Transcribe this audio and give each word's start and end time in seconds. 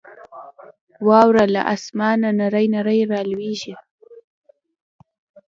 واوره 1.07 1.45
له 1.55 1.61
اسمانه 1.75 2.29
نرۍ 2.39 2.65
نرۍ 2.75 2.99
راورېږي. 3.11 3.73